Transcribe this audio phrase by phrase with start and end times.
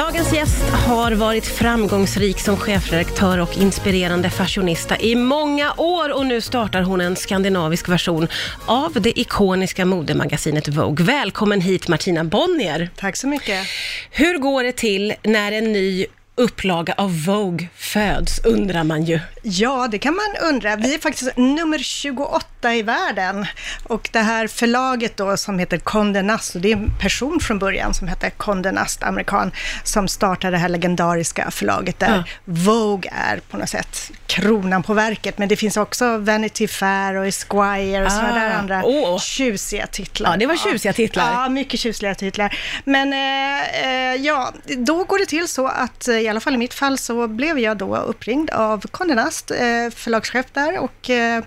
[0.00, 6.40] Dagens gäst har varit framgångsrik som chefredaktör och inspirerande fashionista i många år och nu
[6.40, 8.28] startar hon en skandinavisk version
[8.66, 11.06] av det ikoniska modemagasinet Vogue.
[11.06, 12.90] Välkommen hit Martina Bonnier.
[12.96, 13.66] Tack så mycket.
[14.10, 16.06] Hur går det till när en ny
[16.40, 19.20] upplaga av Vogue föds, undrar man ju.
[19.42, 20.76] Ja, det kan man undra.
[20.76, 23.46] Vi är faktiskt nummer 28 i världen.
[23.84, 27.58] Och det här förlaget då som heter Condé Nast, och det är en person från
[27.58, 29.52] början som hette Condé Nast, amerikan,
[29.84, 32.24] som startade det här legendariska förlaget där ja.
[32.44, 35.38] Vogue är på något sätt kronan på verket.
[35.38, 39.18] Men det finns också Vanity Fair och Esquire och ah, sådana där andra oh.
[39.18, 40.30] tjusiga titlar.
[40.30, 41.32] Ja, det var tjusiga titlar.
[41.32, 42.58] Ja, mycket tjusiga titlar.
[42.84, 46.74] Men eh, eh, ja, då går det till så att eh, alla fall i mitt
[46.74, 49.56] fall så blev jag då uppringd av Condé Nast, eh,
[49.94, 51.42] förlagschef där och eh,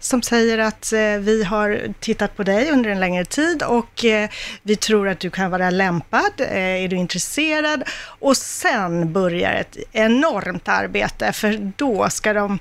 [0.00, 4.04] som säger att eh, vi har tittat på dig under en längre tid och
[4.62, 6.32] vi tror att du kan vara lämpad.
[6.38, 7.82] är du intresserad?
[8.02, 12.58] Och sen börjar ett enormt arbete, för då ska de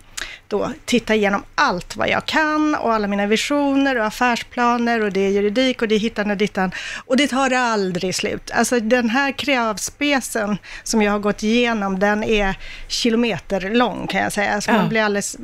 [0.48, 5.20] då titta igenom allt vad jag kan och alla mina visioner och affärsplaner och det
[5.20, 6.72] är juridik och det är hittan och dittan.
[7.06, 8.52] Och det tar aldrig slut.
[8.52, 12.56] Alltså den här kravspecen som jag har gått igenom, den är
[12.88, 14.62] kilometer lång kan jag säga.
[14.62, 14.78] Så ja.
[14.78, 15.38] man blir alldeles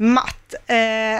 [0.00, 0.54] matt.
[0.66, 0.76] Eh,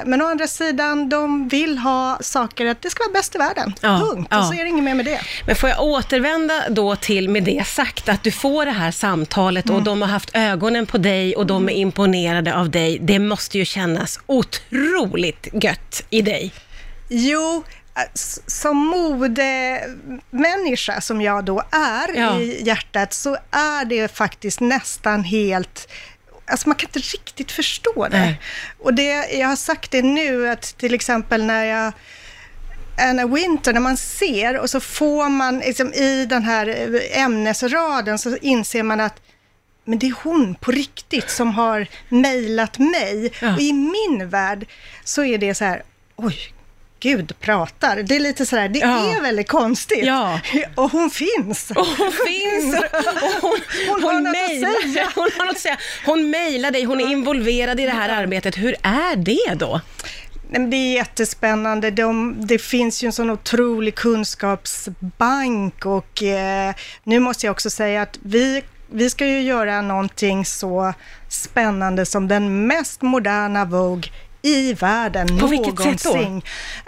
[0.07, 3.75] men å andra sidan, de vill ha saker att det ska vara bäst i världen.
[3.81, 4.29] Ja, Punkt.
[4.31, 4.39] Ja.
[4.39, 5.21] Och så är det inget mer med det.
[5.47, 9.65] Men får jag återvända då till, med det sagt, att du får det här samtalet
[9.65, 9.77] mm.
[9.77, 11.83] och de har haft ögonen på dig och de är mm.
[11.83, 12.99] imponerade av dig.
[13.03, 16.53] Det måste ju kännas otroligt gött i dig.
[17.09, 17.65] Jo,
[17.97, 18.03] äh,
[18.47, 22.41] som modemänniska som jag då är ja.
[22.41, 25.89] i hjärtat så är det faktiskt nästan helt
[26.51, 28.19] Alltså man kan inte riktigt förstå det.
[28.19, 28.41] Nej.
[28.79, 31.93] Och det, jag har sagt det nu, att till exempel när jag
[32.99, 38.37] Anna Winter, när man ser och så får man liksom, i den här ämnesraden så
[38.37, 39.21] inser man att
[39.85, 43.33] men det är hon på riktigt som har mejlat mig.
[43.41, 43.55] Ja.
[43.55, 44.67] Och i min värld
[45.05, 45.83] så är det så här,
[46.17, 46.53] oj,
[47.01, 48.03] Gud pratar.
[48.03, 49.17] Det är lite sådär, det ja.
[49.17, 50.05] är väldigt konstigt.
[50.05, 50.41] Ja.
[50.75, 51.71] Och hon finns.
[51.71, 52.75] Och hon finns.
[53.23, 53.59] Och hon,
[54.27, 55.13] hon, säga.
[55.15, 55.79] hon har något att säga.
[56.07, 58.59] Hon mejlar dig, hon är involverad i det här arbetet.
[58.59, 59.81] Hur är det då?
[60.53, 61.91] Det är jättespännande.
[61.91, 68.03] De, det finns ju en sån otrolig kunskapsbank och eh, nu måste jag också säga
[68.03, 70.95] att vi, vi ska ju göra någonting så
[71.29, 74.11] spännande som den mest moderna Vogue
[74.43, 75.63] i världen På någonsin.
[75.63, 76.41] vilket sätt då?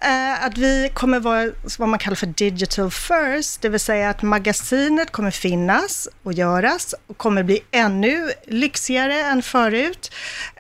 [0.07, 4.23] Eh, att vi kommer vara vad man kallar för digital first, det vill säga att
[4.23, 10.13] magasinet kommer finnas och göras och kommer bli ännu lyxigare än förut.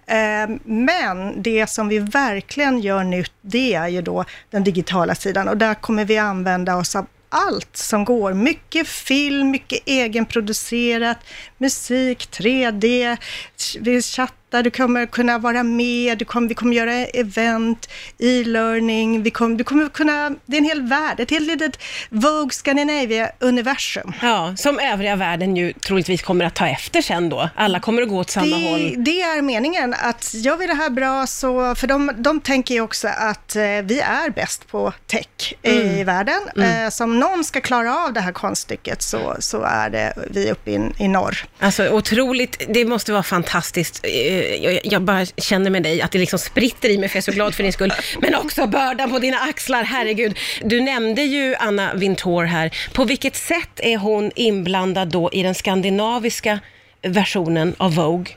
[0.06, 5.48] Eh, men det som vi verkligen gör nytt, det är ju då den digitala sidan
[5.48, 8.34] och där kommer vi använda oss av allt som går.
[8.34, 11.18] Mycket film, mycket egenproducerat,
[11.58, 13.16] musik, 3D,
[13.80, 14.02] vi
[14.52, 19.56] chattar du kommer kunna vara med, du kommer, vi kommer göra event, e-learning, vi kommer,
[19.56, 21.78] du kommer kunna, det är en hel värld, ett helt litet
[22.10, 24.12] Vogue Scandinavia-universum.
[24.22, 27.48] Ja, som övriga världen ju troligtvis kommer att ta efter sen då.
[27.56, 28.94] Alla kommer att gå åt samma det, håll.
[29.04, 32.80] Det är meningen, att gör vi det här bra så, för de, de tänker ju
[32.80, 35.98] också att eh, vi är bäst på tech mm.
[35.98, 36.40] i världen.
[36.56, 36.84] Mm.
[36.84, 40.50] Eh, så om någon ska klara av det här konststycket så, så är det vi
[40.50, 41.44] uppe i, i norr.
[41.58, 46.18] Alltså otroligt, det måste vara fantastiskt eh, jag, jag, bara känner med dig att det
[46.18, 47.92] liksom spritter i mig, för jag är så glad för din skull.
[48.20, 50.38] Men också bördan på dina axlar, herregud.
[50.62, 52.76] Du nämnde ju Anna Wintour här.
[52.92, 56.60] På vilket sätt är hon inblandad då i den skandinaviska
[57.02, 58.34] versionen av Vogue?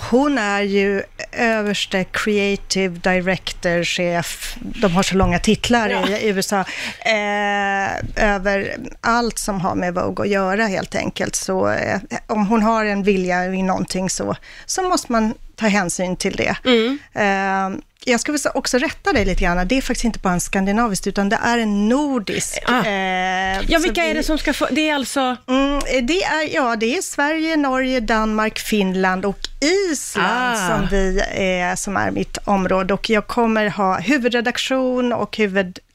[0.00, 1.02] Hon är ju
[1.32, 6.08] överste creative director, chef, de har så långa titlar ja.
[6.08, 6.64] i USA,
[7.04, 11.34] eh, över allt som har med Vogue att göra helt enkelt.
[11.34, 16.16] Så eh, om hon har en vilja i någonting så, så måste man ta hänsyn
[16.16, 16.56] till det.
[16.64, 16.98] Mm.
[17.12, 19.68] Eh, jag ska också rätta dig lite grann.
[19.68, 22.58] Det är faktiskt inte bara en skandinavisk, utan det är en nordisk.
[22.66, 22.84] Ah.
[22.84, 25.36] Eh, ja, vilka vi, är det som ska få, det är alltså?
[25.48, 30.68] Mm, det är, ja, det är Sverige, Norge, Danmark, Finland och Island ah.
[30.68, 32.94] som, vi är, som är mitt område.
[32.94, 35.38] Och jag kommer ha huvudredaktion och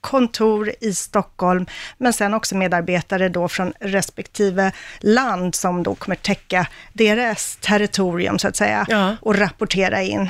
[0.06, 1.66] huvudkontor i Stockholm,
[1.98, 8.48] men sen också medarbetare då från respektive land som då kommer täcka deras territorium så
[8.48, 9.16] att säga ja.
[9.22, 10.30] och rapportera in.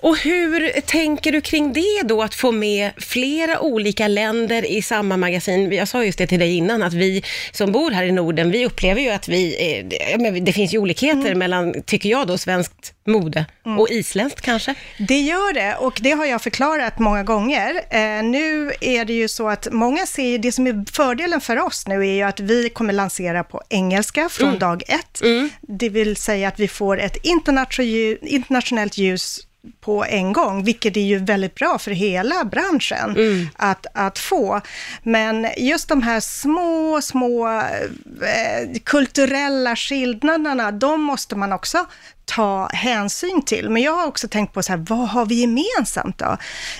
[0.00, 5.16] Och hur tänker du kring det då, att få med flera olika länder i samma
[5.16, 5.72] magasin?
[5.72, 7.22] Jag sa just det till dig innan, att vi
[7.52, 11.38] som bor här i Norden, vi upplever ju att vi, det finns ju olikheter mm.
[11.38, 13.46] mellan, tycker jag då, svenskt mode.
[13.78, 14.74] Och isländskt kanske?
[14.98, 17.74] Det gör det och det har jag förklarat många gånger.
[17.90, 21.86] Eh, nu är det ju så att många ser, det som är fördelen för oss
[21.86, 25.22] nu är ju att vi kommer lansera på engelska från dag ett.
[25.60, 29.46] Det vill säga att vi får ett internatio- internationellt ljus
[29.80, 33.16] på en gång, vilket är ju väldigt bra för hela branschen
[33.56, 34.60] att, att få.
[35.02, 41.86] Men just de här små, små eh, kulturella skillnaderna, de måste man också
[42.24, 43.70] ta hänsyn till.
[43.70, 46.36] Men jag har också tänkt på så här, vad har vi gemensamt då?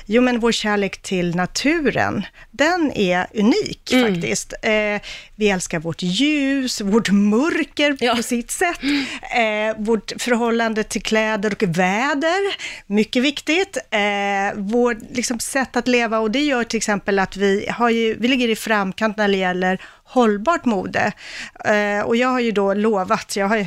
[0.06, 4.52] Jo, men vår kärlek till naturen, den är unik faktiskt.
[4.62, 5.00] Eh,
[5.36, 8.16] vi älskar vårt ljus, vårt mörker Ja.
[8.16, 8.78] på sitt sätt,
[9.36, 12.56] eh, vårt förhållande till kläder och väder,
[12.86, 13.76] mycket viktigt.
[13.90, 18.16] Eh, vårt liksom, sätt att leva och det gör till exempel att vi, har ju,
[18.18, 21.12] vi ligger i framkant när det gäller hållbart mode.
[21.64, 23.66] Eh, och jag har ju då lovat, jag har ju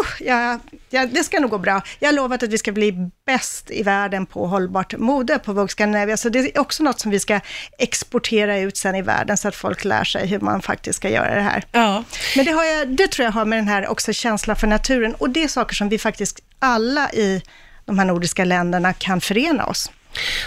[0.00, 0.60] Uh, ja,
[0.90, 1.82] ja, det ska nog gå bra.
[1.98, 5.68] Jag har lovat att vi ska bli bäst i världen på hållbart mode på Vogue
[5.68, 7.40] Scandinavia, så det är också något som vi ska
[7.78, 11.34] exportera ut sen i världen, så att folk lär sig hur man faktiskt ska göra
[11.34, 11.64] det här.
[11.72, 12.04] Ja.
[12.36, 15.14] Men det, har jag, det tror jag har med den här också känslan för naturen,
[15.14, 17.42] och det är saker som vi faktiskt alla i
[17.84, 19.90] de här nordiska länderna kan förena oss.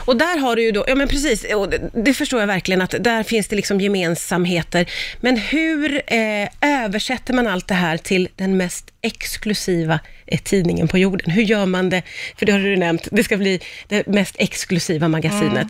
[0.06, 1.46] Och där har du ju då, ja men precis,
[1.94, 4.92] det förstår jag verkligen att där finns det liksom gemensamheter.
[5.22, 6.50] Men hur eh,
[6.84, 11.32] översätter man allt det här till den mest exklusiva eh, tidningen på jorden?
[11.32, 12.04] Hur gör man det?
[12.38, 15.54] För det har du nämnt, det ska bli det mest exklusiva magasinet.
[15.56, 15.68] Mm.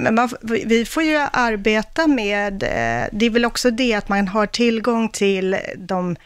[0.00, 4.28] Men man, vi får ju arbeta med, eh, det är väl också det att man
[4.28, 6.16] har tillgång till de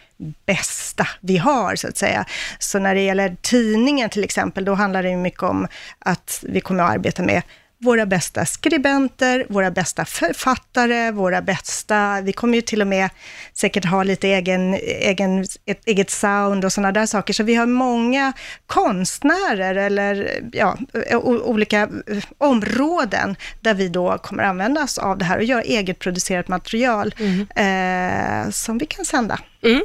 [0.47, 2.25] bästa vi har, så att säga.
[2.59, 5.69] Så när det gäller tidningen till exempel, då handlar det ju mycket om
[5.99, 7.43] att vi kommer att arbeta med
[7.79, 13.11] våra bästa skribenter, våra bästa författare, våra bästa, vi kommer ju till och med
[13.53, 17.35] säkert ha lite egen, egen, ett eget sound och sådana där saker.
[17.35, 18.33] Så vi har många
[18.67, 20.79] konstnärer eller ja,
[21.21, 26.49] olika eh, områden där vi då kommer använda oss av det här och göra egetproducerat
[26.49, 27.15] material
[27.57, 29.39] eh, som vi kan sända.
[29.63, 29.83] Mm.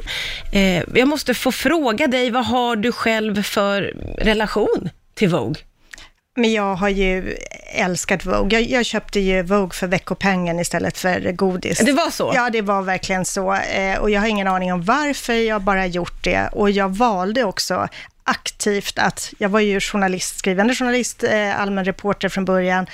[0.52, 3.82] Eh, jag måste få fråga dig, vad har du själv för
[4.18, 5.62] relation till Vogue?
[6.36, 7.36] Men jag har ju
[7.70, 8.60] älskat Vogue.
[8.60, 11.78] Jag, jag köpte ju Vogue för veckopengen istället för godis.
[11.78, 12.32] Det var så?
[12.34, 13.54] Ja, det var verkligen så.
[13.54, 16.48] Eh, och jag har ingen aning om varför, jag har bara gjort det.
[16.52, 17.88] Och jag valde också
[18.24, 22.86] aktivt att, jag var ju journalist, skrivande journalist, eh, allmän reporter från början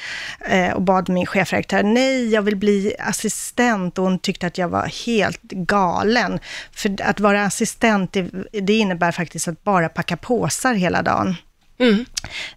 [0.49, 4.69] eh, och bad min chefredaktör, nej, jag vill bli assistent och hon tyckte att jag
[4.69, 6.38] var helt galen.
[6.73, 11.37] För att vara assistent, det, det innebär faktiskt att bara packa påsar hela dagen.
[11.78, 12.05] Mm.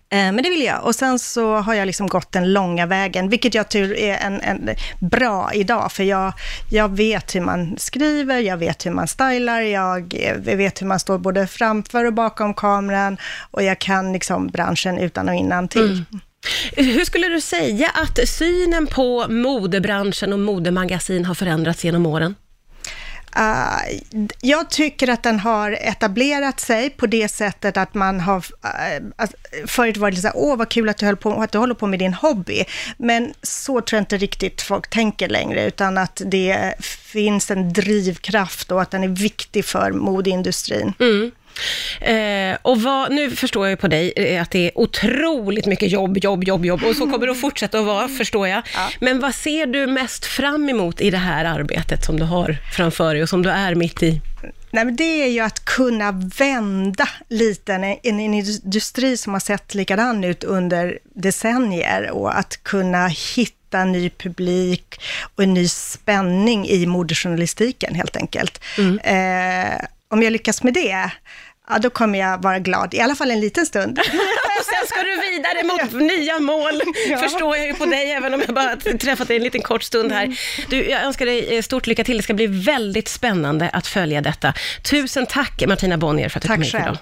[0.10, 0.86] Eh, Men det vill jag.
[0.86, 4.42] Och sen så har jag liksom gått den långa vägen, vilket jag tror är en,
[4.42, 4.70] en
[5.00, 6.34] bra idag, för jag,
[6.72, 11.18] jag vet hur man skriver, jag vet hur man stylar, jag vet hur man står
[11.18, 13.18] både framför och bakom kameran
[13.52, 16.04] och jag kan liksom branschen utan och innan till.
[16.76, 22.36] Hur skulle du säga att synen på modebranschen och modemagasin har förändrats genom åren?
[23.38, 24.00] Uh,
[24.42, 29.28] jag tycker att den har etablerat sig på det sättet att man har, uh,
[29.68, 31.76] förut var det så här, åh vad kul att du, höll på, att du håller
[31.76, 32.64] på med din hobby,
[32.98, 38.72] men så tror jag inte riktigt folk tänker längre, utan att det finns en drivkraft
[38.72, 40.94] och att den är viktig för modeindustrin.
[41.00, 41.32] Mm.
[42.02, 45.92] Eh, och vad, nu förstår jag ju på dig eh, att det är otroligt mycket
[45.92, 48.62] jobb, jobb, jobb, jobb och så kommer det att fortsätta att vara, förstår jag.
[48.74, 48.90] Ja.
[49.00, 53.14] Men vad ser du mest fram emot i det här arbetet som du har framför
[53.14, 54.22] dig och som du är mitt i?
[54.72, 59.76] Nej, men det är ju att kunna vända lite en, en industri som har sett
[59.76, 65.02] likadan ut under decennier och att kunna hitta ny publik
[65.36, 68.62] och en ny spänning i modejournalistiken helt enkelt.
[69.04, 71.10] Eh, om jag lyckas med det,
[71.70, 74.00] ja, då kommer jag vara glad, i alla fall en liten stund.
[74.60, 77.18] Och sen ska du vidare mot nya mål, Ja.
[77.18, 80.12] förstår jag ju på dig, även om jag bara träffat dig en liten kort stund
[80.12, 80.40] här.
[80.70, 84.22] Du, jag önskar dig eh, stort lycka till, det ska bli väldigt spännande att följa
[84.22, 84.54] detta.
[84.84, 86.84] Tusen tack Martina Bonnier för att du Tack kom hit själv.
[86.84, 86.98] idag.